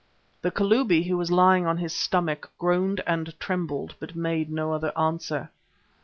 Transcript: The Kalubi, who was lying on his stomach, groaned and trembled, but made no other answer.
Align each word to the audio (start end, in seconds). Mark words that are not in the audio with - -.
The 0.41 0.49
Kalubi, 0.49 1.03
who 1.07 1.15
was 1.15 1.29
lying 1.29 1.67
on 1.67 1.77
his 1.77 1.93
stomach, 1.93 2.49
groaned 2.57 3.01
and 3.05 3.39
trembled, 3.39 3.93
but 3.99 4.15
made 4.15 4.49
no 4.51 4.73
other 4.73 4.91
answer. 4.97 5.51